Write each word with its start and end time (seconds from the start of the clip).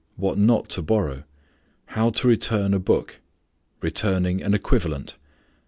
_What 0.15 0.39
not 0.39 0.67
to 0.69 0.81
borrow. 0.81 1.25
How 1.85 2.09
to 2.09 2.27
return 2.27 2.73
a 2.73 2.79
book. 2.79 3.19
_Returning 3.83 4.43
an 4.43 4.55
equivalent. 4.55 5.15